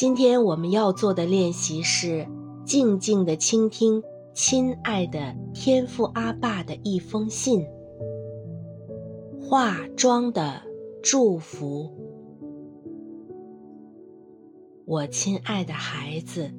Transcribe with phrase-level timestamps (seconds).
[0.00, 2.26] 今天我们要做的练习是
[2.64, 4.02] 静静地倾听
[4.32, 7.66] 亲爱的天父阿爸的一封信。
[9.38, 10.62] 化妆的
[11.02, 11.90] 祝福，
[14.86, 16.50] 我亲爱的孩子，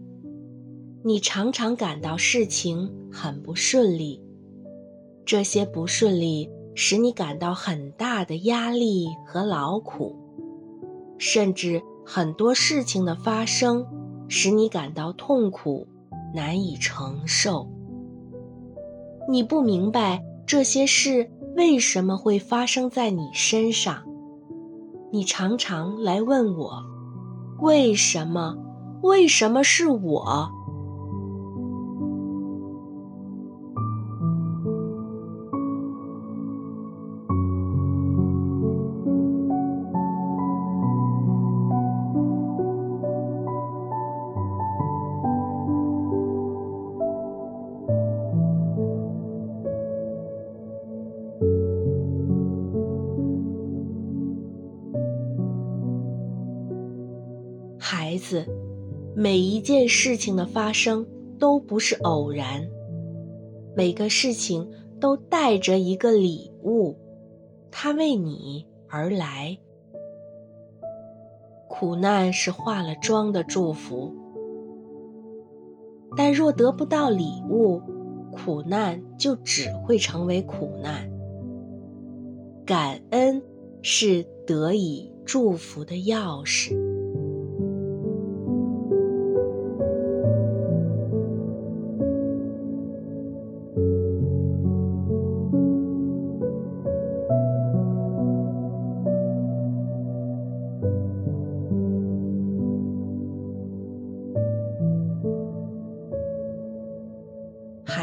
[1.03, 4.21] 你常常感到事情很不顺利，
[5.25, 10.15] 这些不顺利使你感到很大的压力和劳苦，
[11.17, 11.81] 甚至。
[12.13, 13.87] 很多事情的发生，
[14.27, 15.87] 使你感到痛苦，
[16.35, 17.69] 难以承受。
[19.29, 24.03] 你不明白这些事为什么会发生在你身上。
[25.09, 26.83] 你常常来问我，
[27.61, 28.57] 为什么？
[29.01, 30.51] 为什么是我？
[58.21, 58.45] 子，
[59.15, 61.07] 每一件事情的发生
[61.39, 62.69] 都不是偶然，
[63.75, 64.69] 每个事情
[64.99, 66.95] 都带着一个礼物，
[67.71, 69.57] 它为你而来。
[71.67, 74.13] 苦难是化了妆的祝福，
[76.15, 77.81] 但若得不到礼物，
[78.31, 81.09] 苦难就只会成为苦难。
[82.65, 83.41] 感恩
[83.81, 86.90] 是得以祝福的钥匙。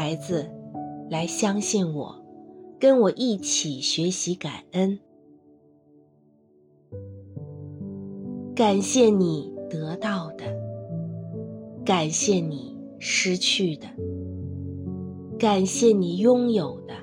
[0.09, 0.49] 孩子，
[1.11, 2.19] 来相信我，
[2.79, 4.97] 跟我一起学习感恩。
[8.55, 10.45] 感谢你得到的，
[11.85, 13.85] 感谢你失去的，
[15.37, 16.95] 感谢你拥有的，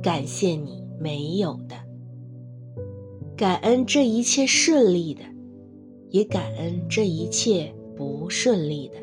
[0.00, 1.74] 感谢你没有的。
[3.36, 5.22] 感恩这一切顺利的，
[6.10, 9.01] 也感恩这一切不顺利的。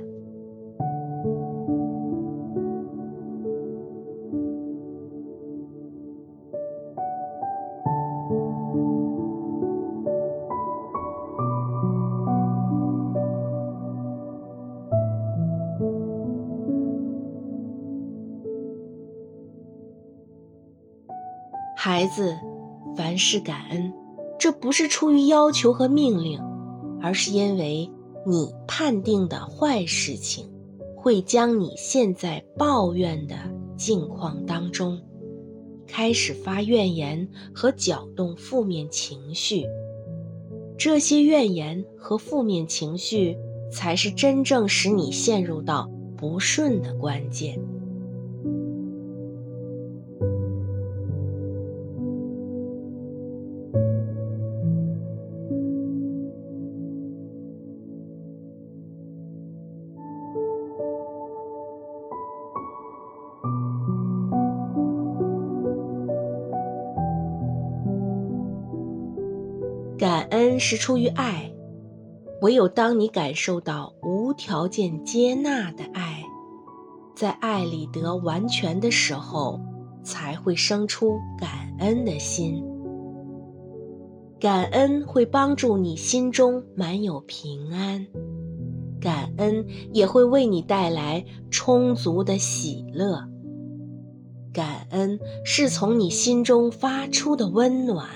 [21.99, 22.33] 孩子，
[22.95, 23.91] 凡事感恩，
[24.39, 26.39] 这不是出于要求和命令，
[27.01, 27.91] 而是因为
[28.25, 30.49] 你判定的坏事情，
[30.95, 33.35] 会将你陷在抱怨的
[33.75, 34.97] 境况当中，
[35.85, 39.65] 开始发怨言和搅动负面情绪。
[40.77, 43.37] 这些怨言和负面情绪，
[43.73, 47.59] 才是真正使你陷入到不顺的关键。
[70.31, 71.51] 恩是出于爱，
[72.41, 76.23] 唯有当你感受到无条件接纳的爱，
[77.15, 79.59] 在爱里得完全的时候，
[80.03, 82.63] 才会生出感恩的心。
[84.39, 88.07] 感恩会帮助你心中满有平安，
[89.01, 93.27] 感恩也会为你带来充足的喜乐。
[94.53, 98.07] 感恩是从你心中发出的温暖。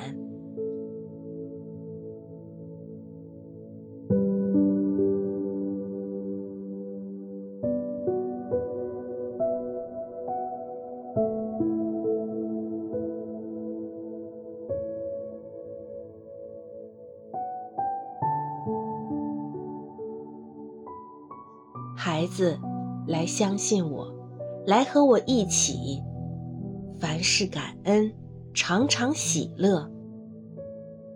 [22.05, 22.59] 孩子，
[23.07, 24.13] 来相信我，
[24.67, 26.03] 来和我一起，
[26.99, 28.13] 凡事感恩，
[28.53, 29.89] 常常喜乐。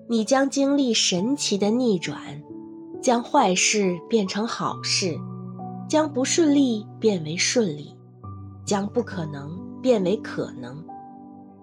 [0.07, 2.41] 你将经历神奇的逆转，
[3.01, 5.19] 将坏事变成好事，
[5.89, 7.93] 将不顺利变为顺利，
[8.63, 10.81] 将不可能变为可能。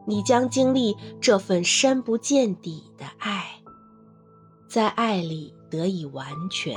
[0.06, 3.46] 你将经历这份深不见底的爱，
[4.68, 6.76] 在爱里得以完全。